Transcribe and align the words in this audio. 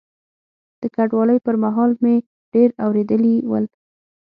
د 0.81 0.83
کډوالۍ 0.95 1.37
پر 1.45 1.55
مهال 1.63 1.91
مې 2.03 2.15
ډېر 2.53 2.69
اورېدلي 2.85 3.35
ول. 3.49 3.65